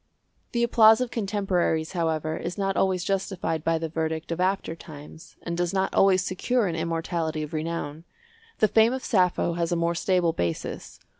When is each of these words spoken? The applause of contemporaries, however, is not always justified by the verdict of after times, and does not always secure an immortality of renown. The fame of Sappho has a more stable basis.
The 0.53 0.63
applause 0.63 0.99
of 0.99 1.11
contemporaries, 1.11 1.91
however, 1.91 2.35
is 2.35 2.57
not 2.57 2.75
always 2.75 3.03
justified 3.03 3.63
by 3.63 3.77
the 3.77 3.87
verdict 3.87 4.31
of 4.31 4.39
after 4.39 4.75
times, 4.75 5.35
and 5.43 5.55
does 5.55 5.75
not 5.75 5.93
always 5.93 6.23
secure 6.23 6.65
an 6.65 6.75
immortality 6.75 7.43
of 7.43 7.53
renown. 7.53 8.05
The 8.57 8.67
fame 8.67 8.93
of 8.93 9.03
Sappho 9.03 9.53
has 9.53 9.71
a 9.71 9.75
more 9.75 9.93
stable 9.93 10.33
basis. 10.33 10.99